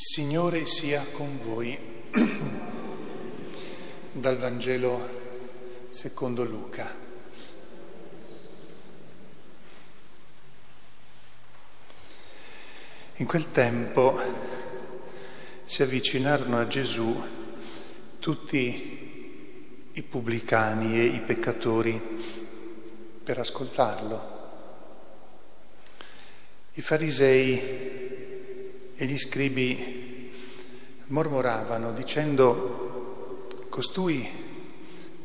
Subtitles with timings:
[0.00, 1.78] Il Signore sia con voi.
[4.12, 6.90] Dal Vangelo secondo Luca.
[13.16, 14.18] In quel tempo
[15.64, 17.22] si avvicinarono a Gesù
[18.18, 22.00] tutti i pubblicani e i peccatori
[23.22, 24.38] per ascoltarlo.
[26.72, 27.99] I farisei
[29.00, 30.30] e gli scribi
[31.06, 34.28] mormoravano dicendo costui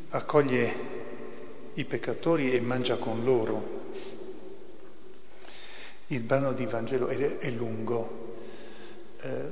[0.08, 0.74] accoglie
[1.74, 3.74] i peccatori e mangia con loro.
[6.06, 8.36] Il brano di Vangelo è, lungo,
[9.20, 9.44] eh,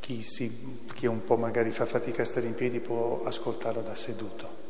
[0.00, 3.94] chi, si, chi un po' magari fa fatica a stare in piedi può ascoltarlo da
[3.94, 4.67] seduto.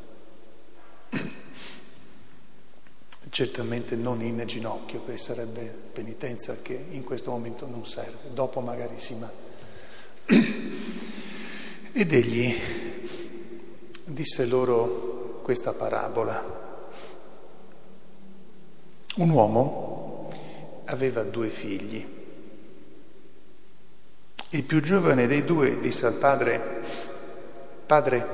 [3.38, 8.99] Certamente non in ginocchio, perché sarebbe penitenza che in questo momento non serve, dopo magari
[8.99, 9.30] sì, ma...
[11.93, 12.52] Ed egli
[14.07, 16.43] disse loro questa parabola.
[19.18, 20.29] Un uomo
[20.87, 22.05] aveva due figli.
[24.49, 26.82] Il più giovane dei due disse al padre,
[27.87, 28.27] padre,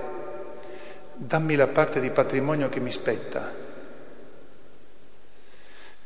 [1.12, 3.63] dammi la parte di patrimonio che mi spetta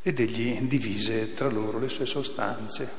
[0.09, 2.91] ed egli divise tra loro le sue sostanze.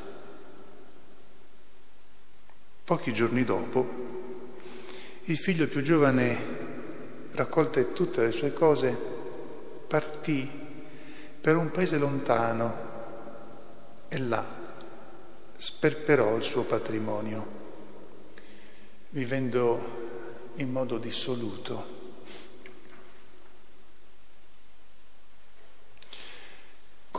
[2.84, 3.88] Pochi giorni dopo,
[5.24, 6.38] il figlio più giovane,
[7.32, 8.96] raccolte tutte le sue cose,
[9.88, 10.48] partì
[11.42, 12.76] per un paese lontano
[14.08, 14.46] e là
[15.56, 17.48] sperperò il suo patrimonio,
[19.10, 21.99] vivendo in modo dissoluto.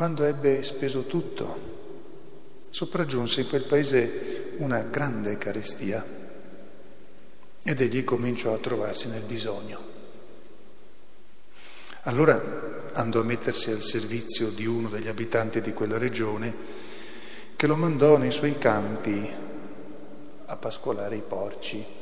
[0.01, 1.59] Quando ebbe speso tutto,
[2.71, 6.03] sopraggiunse in quel paese una grande carestia
[7.63, 9.79] ed egli cominciò a trovarsi nel bisogno.
[12.05, 16.55] Allora andò a mettersi al servizio di uno degli abitanti di quella regione
[17.55, 19.31] che lo mandò nei suoi campi
[20.47, 22.00] a pascolare i porci.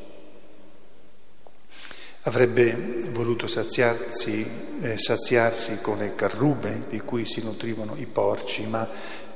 [2.28, 4.47] Avrebbe voluto saziarsi,
[4.83, 8.87] eh, saziarsi con le carrube di cui si nutrivano i porci, ma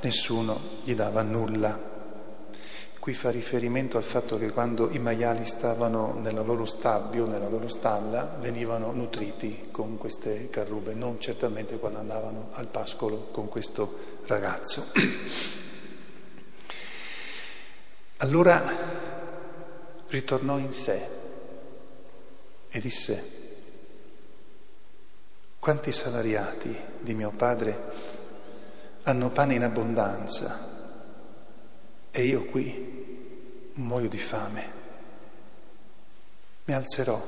[0.01, 1.75] nessuno gli dava nulla.
[2.99, 7.67] Qui fa riferimento al fatto che quando i maiali stavano nella loro stabbio, nella loro
[7.67, 14.85] stalla, venivano nutriti con queste carrube, non certamente quando andavano al pascolo con questo ragazzo.
[18.17, 18.61] Allora
[20.09, 21.21] ritornò in sé
[22.75, 23.41] e disse,
[25.59, 27.91] quanti salariati di mio padre
[29.03, 30.71] hanno pane in abbondanza
[32.09, 34.81] e io qui muoio di fame.
[36.65, 37.23] Mi alzerò,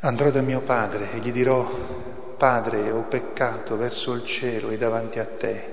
[0.00, 1.68] andrò da mio padre e gli dirò,
[2.36, 5.72] Padre, ho peccato verso il cielo e davanti a te,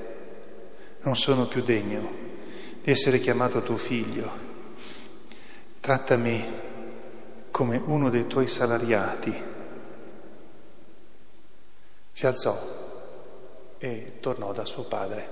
[1.01, 2.21] non sono più degno
[2.81, 4.31] di essere chiamato tuo figlio.
[5.81, 6.71] Trattami
[7.53, 9.43] come uno dei tuoi salariati.
[12.11, 12.57] Si alzò
[13.77, 15.29] e tornò da suo padre.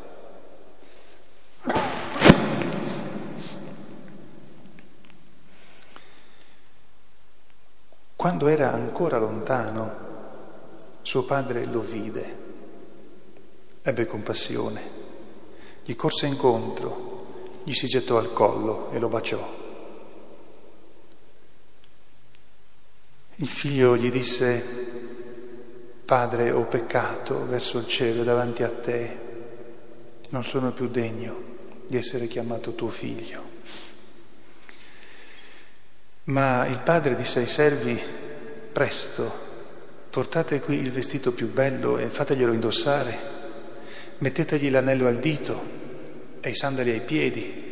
[8.15, 9.95] Quando era ancora lontano,
[11.01, 12.37] suo padre lo vide,
[13.81, 14.81] ebbe compassione,
[15.83, 19.60] gli corse incontro, gli si gettò al collo e lo baciò.
[23.41, 24.63] Il figlio gli disse,
[26.05, 29.17] Padre, ho peccato verso il cielo davanti a te,
[30.29, 31.49] non sono più degno
[31.87, 33.43] di essere chiamato tuo figlio.
[36.25, 37.99] Ma il padre disse ai servi,
[38.71, 39.33] presto,
[40.11, 43.17] portate qui il vestito più bello e fateglielo indossare,
[44.19, 45.63] mettetegli l'anello al dito
[46.41, 47.70] e i sandali ai piedi,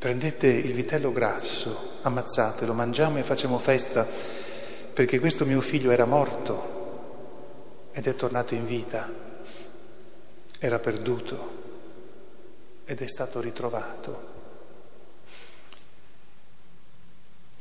[0.00, 7.88] prendete il vitello grasso ammazzatelo, mangiamo e facciamo festa, perché questo mio figlio era morto
[7.92, 9.12] ed è tornato in vita,
[10.58, 11.58] era perduto
[12.86, 14.28] ed è stato ritrovato.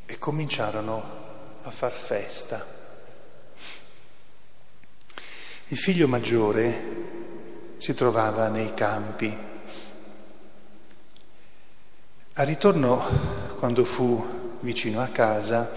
[0.05, 1.03] E cominciarono
[1.61, 2.65] a far festa.
[5.67, 9.47] Il figlio maggiore si trovava nei campi
[12.39, 13.05] al ritorno,
[13.57, 15.69] quando fu vicino a casa,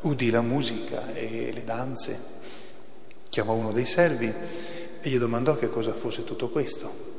[0.00, 2.18] udì la musica e le danze.
[3.28, 7.12] Chiamò uno dei servi e gli domandò che cosa fosse tutto questo.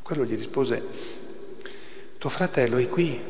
[0.00, 0.80] Quello gli rispose,
[2.18, 3.20] tuo fratello è qui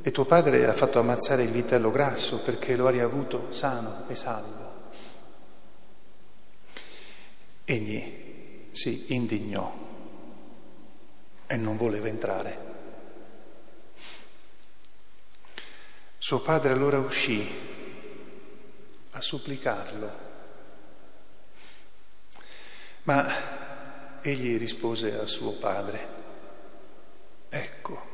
[0.00, 4.14] e tuo padre ha fatto ammazzare il vitello grasso perché lo ha riavuto sano e
[4.14, 4.66] salvo.
[7.64, 9.86] Egli si indignò
[11.44, 12.67] e non voleva entrare.
[16.20, 17.48] Suo padre allora uscì
[19.12, 20.26] a supplicarlo,
[23.04, 26.08] ma egli rispose a suo padre,
[27.48, 28.06] ecco,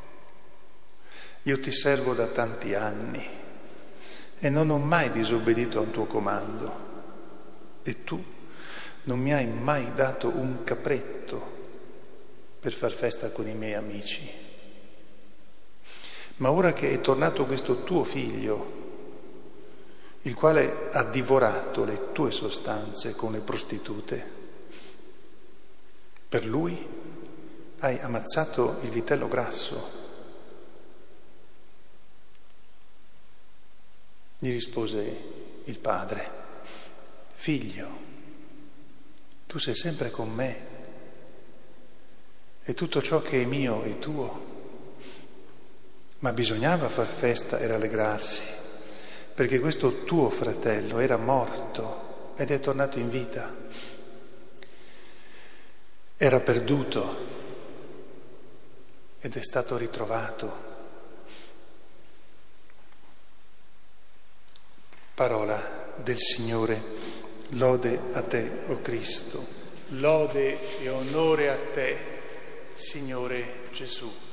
[1.42, 3.26] io ti servo da tanti anni
[4.38, 6.92] e non ho mai disobbedito a un tuo comando
[7.82, 8.22] e tu
[9.04, 11.52] non mi hai mai dato un capretto
[12.60, 14.43] per far festa con i miei amici.
[16.36, 18.82] Ma ora che è tornato questo tuo figlio,
[20.22, 24.30] il quale ha divorato le tue sostanze con le prostitute,
[26.28, 27.02] per lui
[27.78, 30.02] hai ammazzato il vitello grasso.
[34.38, 35.22] Gli rispose
[35.64, 36.30] il padre,
[37.32, 37.88] figlio,
[39.46, 40.66] tu sei sempre con me
[42.64, 44.53] e tutto ciò che è mio è tuo.
[46.24, 48.44] Ma bisognava far festa e rallegrarsi,
[49.34, 53.54] perché questo tuo fratello era morto ed è tornato in vita.
[56.16, 57.16] Era perduto
[59.20, 60.72] ed è stato ritrovato.
[65.12, 66.82] Parola del Signore.
[67.48, 69.46] Lode a te, o oh Cristo.
[69.88, 71.98] Lode e onore a te,
[72.72, 74.23] Signore Gesù.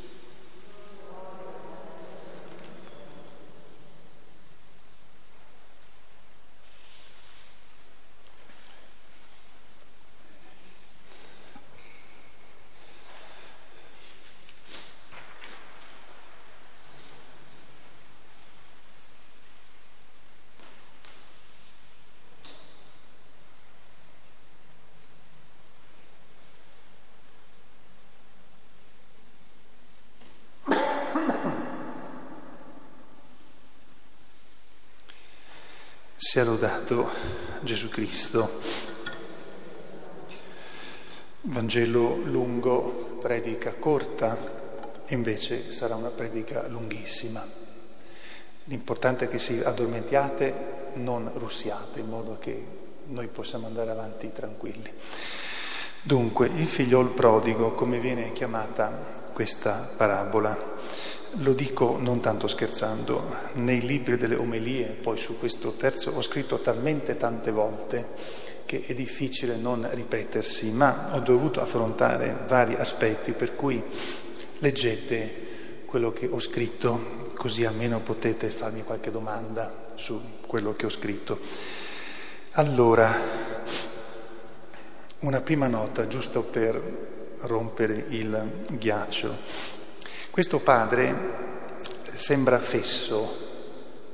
[36.31, 37.09] Sia lodato
[37.59, 38.61] Gesù Cristo.
[41.41, 44.37] Vangelo lungo, predica corta,
[45.07, 47.45] invece sarà una predica lunghissima.
[48.63, 50.53] L'importante è che si addormentiate,
[50.93, 52.65] non russiate, in modo che
[53.07, 54.89] noi possiamo andare avanti tranquilli.
[56.01, 58.89] Dunque, il figliol prodigo, come viene chiamata
[59.33, 60.57] questa parabola,
[61.35, 66.59] lo dico non tanto scherzando, nei libri delle omelie, poi su questo terzo ho scritto
[66.59, 68.07] talmente tante volte
[68.65, 73.81] che è difficile non ripetersi, ma ho dovuto affrontare vari aspetti per cui
[74.59, 75.49] leggete
[75.85, 81.39] quello che ho scritto, così almeno potete farmi qualche domanda su quello che ho scritto.
[82.51, 83.13] Allora,
[85.19, 89.79] una prima nota giusto per rompere il ghiaccio.
[90.31, 91.13] Questo padre
[92.13, 93.35] sembra fesso,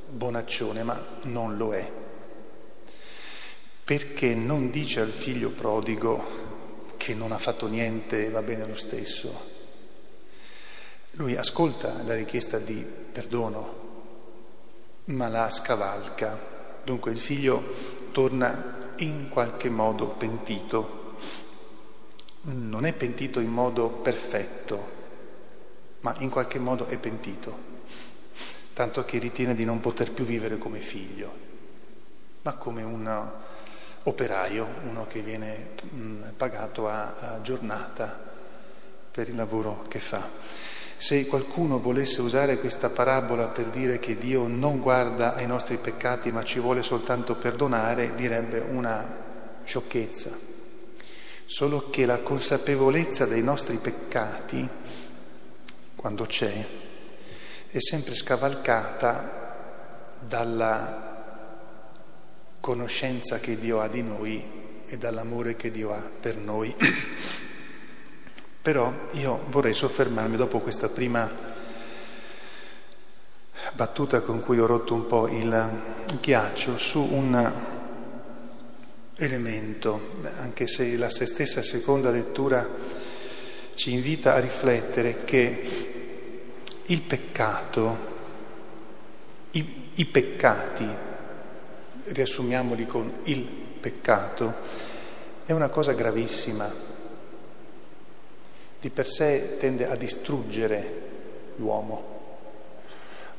[0.10, 1.92] bonaccione, ma non lo è,
[3.84, 8.74] perché non dice al figlio prodigo che non ha fatto niente e va bene lo
[8.74, 9.32] stesso.
[11.12, 13.76] Lui ascolta la richiesta di perdono,
[15.06, 16.82] ma la scavalca.
[16.84, 17.76] Dunque il figlio
[18.12, 21.16] torna in qualche modo pentito.
[22.42, 24.97] Non è pentito in modo perfetto,
[26.08, 27.58] ma in qualche modo è pentito,
[28.72, 31.36] tanto che ritiene di non poter più vivere come figlio,
[32.44, 33.30] ma come un
[34.04, 35.72] operaio, uno che viene
[36.38, 38.18] pagato a giornata
[39.12, 40.30] per il lavoro che fa.
[40.96, 46.32] Se qualcuno volesse usare questa parabola per dire che Dio non guarda ai nostri peccati
[46.32, 49.06] ma ci vuole soltanto perdonare, direbbe una
[49.66, 50.30] sciocchezza.
[51.46, 55.06] Solo che la consapevolezza dei nostri peccati
[55.98, 56.66] quando c'è,
[57.70, 61.06] è sempre scavalcata dalla
[62.60, 64.44] conoscenza che Dio ha di noi
[64.86, 66.74] e dall'amore che Dio ha per noi.
[68.62, 71.28] Però io vorrei soffermarmi dopo questa prima
[73.74, 75.70] battuta con cui ho rotto un po' il
[76.22, 77.54] ghiaccio su un
[79.16, 83.07] elemento, anche se la stessa seconda lettura
[83.78, 85.62] ci invita a riflettere che
[86.88, 87.98] il peccato,
[89.52, 90.88] i, i peccati,
[92.06, 93.42] riassumiamoli con il
[93.80, 94.56] peccato,
[95.46, 96.74] è una cosa gravissima.
[98.80, 101.02] Di per sé tende a distruggere
[101.58, 102.16] l'uomo.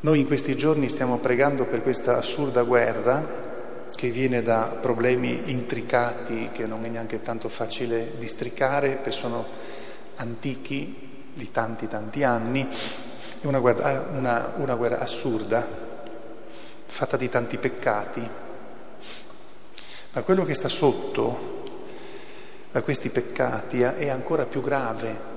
[0.00, 6.50] Noi in questi giorni stiamo pregando per questa assurda guerra che viene da problemi intricati
[6.52, 9.77] che non è neanche tanto facile districare, sono
[10.18, 12.66] antichi di tanti tanti anni,
[13.40, 15.66] è una guerra, una, una guerra assurda,
[16.86, 18.28] fatta di tanti peccati,
[20.12, 21.56] ma quello che sta sotto
[22.72, 25.36] a questi peccati è ancora più grave.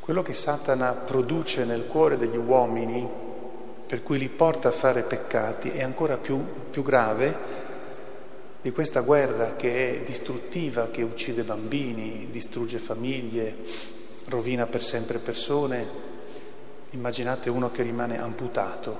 [0.00, 3.26] Quello che Satana produce nel cuore degli uomini
[3.86, 7.66] per cui li porta a fare peccati è ancora più, più grave
[8.68, 13.56] di questa guerra che è distruttiva, che uccide bambini, distrugge famiglie,
[14.26, 15.88] rovina per sempre persone.
[16.90, 18.98] Immaginate uno che rimane amputato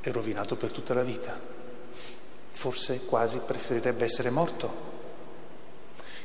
[0.00, 1.38] e rovinato per tutta la vita.
[2.52, 4.92] Forse quasi preferirebbe essere morto.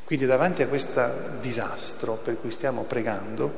[0.05, 3.55] Quindi davanti a questo disastro per cui stiamo pregando,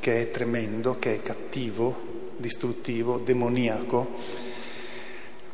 [0.00, 4.14] che è tremendo, che è cattivo, distruttivo, demoniaco,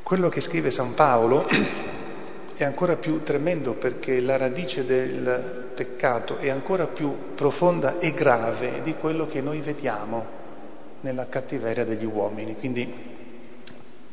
[0.03, 1.91] quello che scrive San Paolo
[2.55, 8.83] è ancora più tremendo perché la radice del peccato è ancora più profonda e grave
[8.83, 10.41] di quello che noi vediamo
[11.01, 12.57] nella cattiveria degli uomini.
[12.57, 13.11] Quindi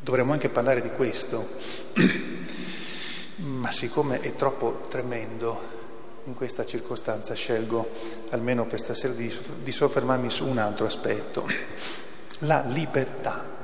[0.00, 1.48] dovremmo anche parlare di questo,
[3.36, 5.78] ma siccome è troppo tremendo,
[6.24, 7.88] in questa circostanza scelgo
[8.30, 9.32] almeno per stasera di,
[9.72, 11.46] soffermarmi su un altro aspetto
[12.40, 13.58] la libertà.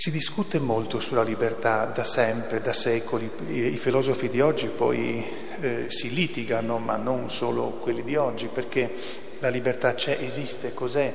[0.00, 5.26] Si discute molto sulla libertà da sempre, da secoli, i filosofi di oggi poi
[5.60, 8.94] eh, si litigano, ma non solo quelli di oggi, perché
[9.40, 11.12] la libertà c'è, esiste, cos'è.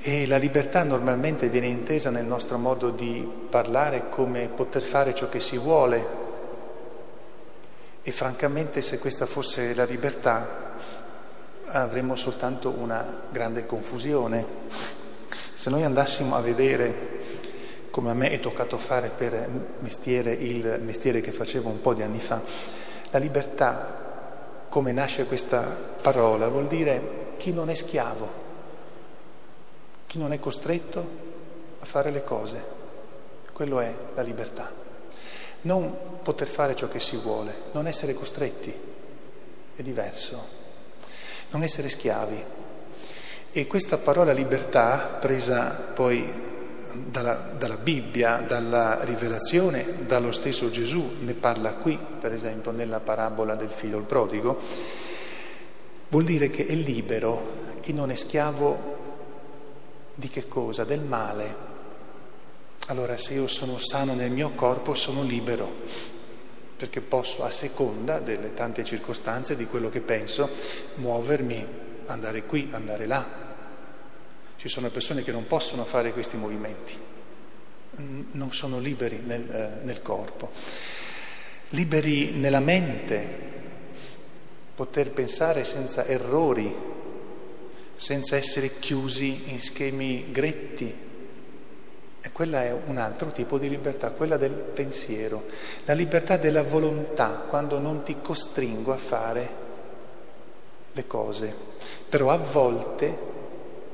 [0.00, 5.28] E la libertà normalmente viene intesa nel nostro modo di parlare come poter fare ciò
[5.28, 6.06] che si vuole.
[8.02, 10.72] E francamente se questa fosse la libertà
[11.66, 14.46] avremmo soltanto una grande confusione.
[15.52, 17.11] Se noi andassimo a vedere,
[17.92, 22.02] come a me è toccato fare per mestiere, il mestiere che facevo un po' di
[22.02, 22.42] anni fa,
[23.10, 28.30] la libertà, come nasce questa parola, vuol dire chi non è schiavo,
[30.08, 31.08] chi non è costretto
[31.78, 32.80] a fare le cose.
[33.52, 34.68] Quello è la libertà.
[35.60, 38.74] Non poter fare ciò che si vuole, non essere costretti,
[39.76, 40.60] è diverso
[41.52, 42.44] non essere schiavi.
[43.52, 46.50] E questa parola libertà, presa poi
[46.94, 53.54] dalla, dalla, Bibbia, dalla rivelazione, dallo stesso Gesù, ne parla qui, per esempio, nella parabola
[53.54, 54.58] del figlio il prodigo,
[56.08, 59.00] vuol dire che è libero chi non è schiavo
[60.14, 60.84] di che cosa?
[60.84, 61.70] Del male.
[62.86, 66.20] Allora se io sono sano nel mio corpo sono libero
[66.82, 70.50] perché posso a seconda delle tante circostanze, di quello che penso,
[70.96, 71.64] muovermi,
[72.06, 73.41] andare qui, andare là.
[74.62, 76.96] Ci sono persone che non possono fare questi movimenti,
[77.96, 80.52] non sono liberi nel, eh, nel corpo,
[81.70, 83.28] liberi nella mente,
[84.72, 86.72] poter pensare senza errori,
[87.96, 90.96] senza essere chiusi in schemi gretti,
[92.20, 95.46] e quella è un altro tipo di libertà, quella del pensiero,
[95.86, 99.54] la libertà della volontà, quando non ti costringo a fare
[100.92, 101.52] le cose.
[102.08, 103.30] Però a volte,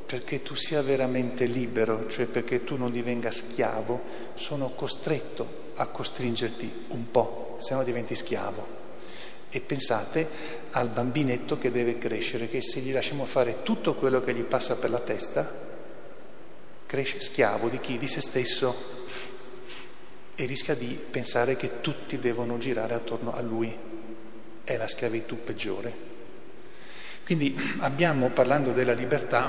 [0.08, 4.00] perché tu sia veramente libero, cioè perché tu non divenga schiavo,
[4.32, 8.76] sono costretto a costringerti un po', se no diventi schiavo.
[9.50, 10.26] E pensate
[10.70, 14.76] al bambinetto che deve crescere, che se gli lasciamo fare tutto quello che gli passa
[14.76, 15.66] per la testa,
[16.86, 17.98] cresce schiavo di chi?
[17.98, 18.74] Di se stesso
[20.34, 23.76] e rischia di pensare che tutti devono girare attorno a lui.
[24.64, 26.06] È la schiavitù peggiore.
[27.26, 29.48] Quindi abbiamo, parlando della libertà,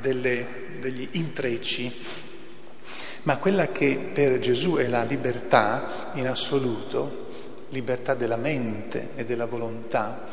[0.00, 0.46] delle,
[0.80, 2.02] degli intrecci,
[3.22, 7.26] ma quella che per Gesù è la libertà in assoluto,
[7.70, 10.24] libertà della mente e della volontà,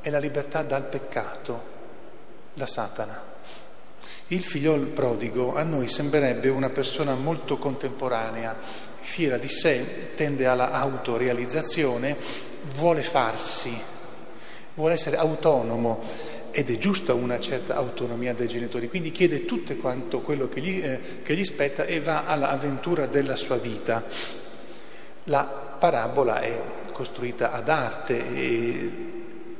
[0.00, 1.74] è la libertà dal peccato,
[2.52, 3.34] da Satana.
[4.28, 8.56] Il figliol prodigo a noi sembrerebbe una persona molto contemporanea,
[9.00, 12.16] fiera di sé, tende alla autorealizzazione,
[12.74, 13.74] vuole farsi,
[14.74, 16.02] vuole essere autonomo
[16.58, 20.82] ed è giusta una certa autonomia dei genitori, quindi chiede tutto quanto quello che gli,
[20.82, 24.02] eh, che gli spetta e va all'avventura della sua vita.
[25.24, 28.90] La parabola è costruita ad arte e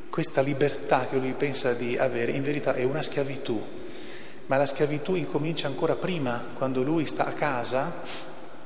[0.09, 3.63] questa libertà che lui pensa di avere in verità è una schiavitù
[4.47, 8.03] ma la schiavitù incomincia ancora prima, quando lui sta a casa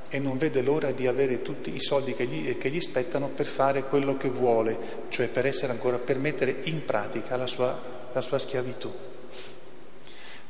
[0.08, 3.46] e non vede l'ora di avere tutti i soldi che gli, che gli spettano per
[3.46, 8.20] fare quello che vuole, cioè per essere ancora, per mettere in pratica la sua, la
[8.20, 8.92] sua schiavitù.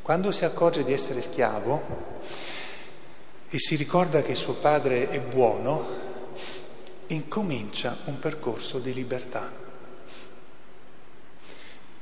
[0.02, 1.82] Quando si accorge di essere schiavo
[3.48, 5.86] e si ricorda che suo padre è buono,
[7.08, 9.58] incomincia un percorso di libertà.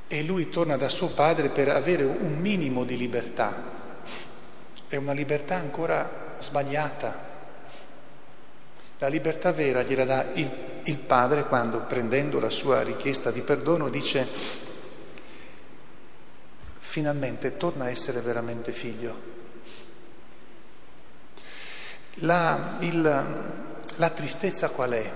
[0.07, 3.77] E lui torna da suo padre per avere un minimo di libertà.
[4.87, 7.27] È una libertà ancora sbagliata.
[8.97, 10.51] La libertà vera gliela dà il,
[10.85, 14.67] il padre quando, prendendo la sua richiesta di perdono, dice
[16.89, 19.21] finalmente torna a essere veramente figlio.
[22.21, 23.25] La, il,
[23.95, 25.11] la tristezza qual è?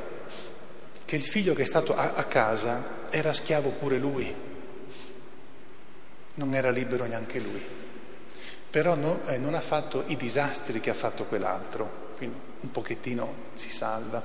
[1.04, 4.32] Che il figlio che è stato a, a casa era schiavo pure lui,
[6.36, 7.66] non era libero neanche lui,
[8.70, 13.36] però no, eh, non ha fatto i disastri che ha fatto quell'altro, quindi un pochettino
[13.56, 14.22] si salva.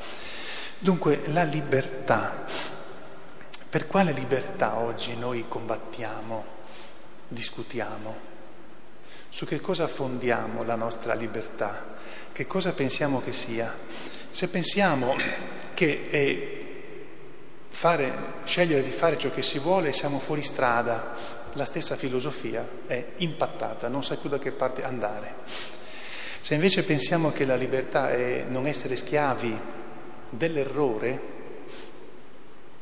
[0.78, 2.44] Dunque la libertà,
[3.70, 6.56] per quale libertà oggi noi combattiamo,
[7.28, 8.26] discutiamo?
[9.28, 11.96] Su che cosa fondiamo la nostra libertà?
[12.32, 13.72] Che cosa pensiamo che sia?
[14.30, 15.14] Se pensiamo
[15.74, 16.66] che
[17.68, 18.12] fare,
[18.44, 21.14] scegliere di fare ciò che si vuole, siamo fuori strada,
[21.52, 25.34] la stessa filosofia è impattata, non sa più da che parte andare.
[26.40, 29.58] Se invece pensiamo che la libertà è non essere schiavi
[30.30, 31.36] dell'errore,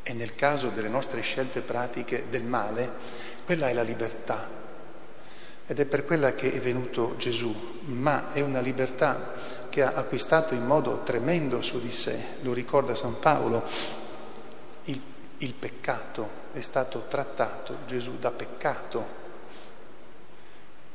[0.03, 4.47] e nel caso delle nostre scelte pratiche del male, quella è la libertà.
[5.69, 9.33] Ed è per quella che è venuto Gesù, ma è una libertà
[9.71, 13.65] che ha acquistato in modo tremendo su di sé, lo ricorda San Paolo,
[14.85, 15.01] il,
[15.39, 19.07] il peccato è stato trattato Gesù da peccato,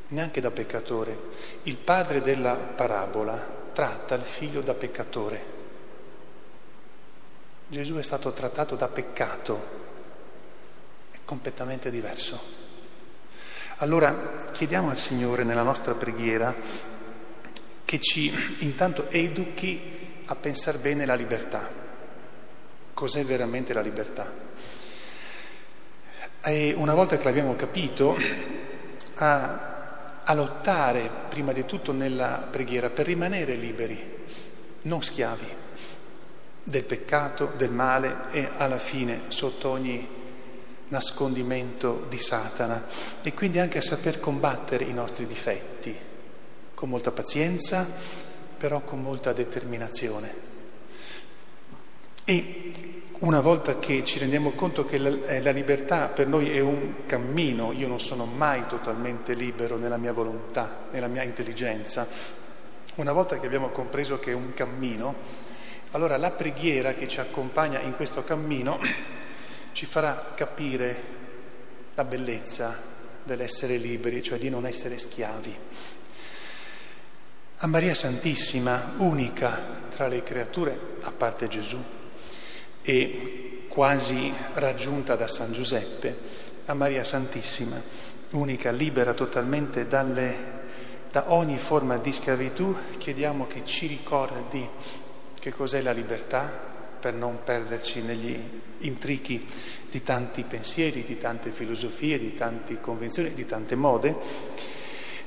[0.10, 1.20] neanche da peccatore.
[1.64, 5.60] Il padre della parabola tratta il figlio da peccatore.
[7.68, 9.80] Gesù è stato trattato da peccato,
[11.32, 12.38] completamente diverso.
[13.78, 16.54] Allora chiediamo al Signore nella nostra preghiera
[17.86, 21.70] che ci intanto educhi a pensare bene la libertà.
[22.94, 24.30] Cos'è veramente la libertà?
[26.44, 28.18] E una volta che l'abbiamo capito,
[29.16, 34.26] a, a lottare prima di tutto nella preghiera per rimanere liberi,
[34.82, 35.48] non schiavi
[36.62, 40.20] del peccato, del male e alla fine sotto ogni
[40.92, 42.86] nascondimento di Satana
[43.22, 45.96] e quindi anche a saper combattere i nostri difetti
[46.74, 47.88] con molta pazienza,
[48.58, 50.50] però con molta determinazione.
[52.26, 52.72] E
[53.20, 57.06] una volta che ci rendiamo conto che la, eh, la, libertà per noi è un
[57.06, 62.08] cammino, io non sono mai totalmente libero nella mia volontà, nella mia intelligenza,
[62.96, 65.16] una volta che abbiamo compreso che è un cammino,
[65.92, 68.80] allora la preghiera che ci accompagna in questo cammino
[69.74, 71.20] ci farà capire
[71.96, 72.78] la bellezza
[73.24, 75.58] dell'essere liberi, cioè di non essere schiavi.
[77.58, 81.78] A Maria Santissima, unica tra le creature, a parte Gesù,
[82.82, 86.18] e quasi raggiunta da San Giuseppe,
[86.66, 87.82] a Maria Santissima,
[88.32, 90.60] unica, libera totalmente dalle,
[91.12, 94.68] da ogni forma di schiavitù, chiediamo che ci ricordi
[95.40, 96.71] che cos'è la libertà
[97.02, 98.40] per non perderci negli
[98.80, 99.46] intrichi
[99.90, 104.16] di tanti pensieri, di tante filosofie, di tante convenzioni, di tante mode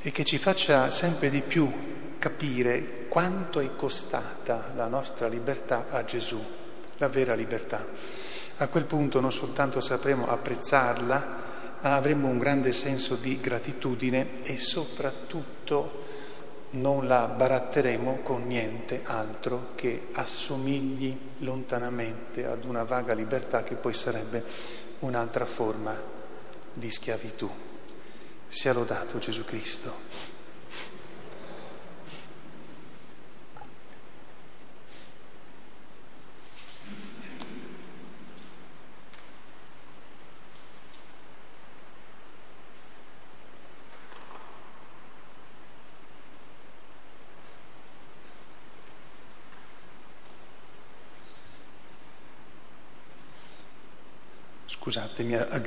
[0.01, 1.71] e che ci faccia sempre di più
[2.19, 6.43] capire quanto è costata la nostra libertà a Gesù,
[6.99, 7.85] la vera libertà.
[8.59, 11.43] A quel punto non soltanto sapremo apprezzarla,
[11.81, 16.05] ma avremo un grande senso di gratitudine e soprattutto
[16.75, 23.95] non la baratteremo con niente altro che assomigli lontanamente ad una vaga libertà che poi
[23.95, 24.45] sarebbe
[25.01, 25.95] un'altra forma
[26.73, 27.49] di schiavitù.
[28.49, 30.34] Sia lodato Gesù Cristo.
[54.95, 55.63] scusatemi, aggiungo.